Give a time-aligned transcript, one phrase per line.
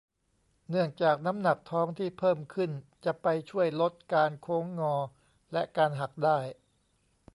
[0.69, 2.71] เนื่องจากน้ำหนักทองที่เพิ่มขึ้น
[3.05, 4.95] จะไปช่วยลดการโค้งงอ
[5.53, 6.37] และการหักได้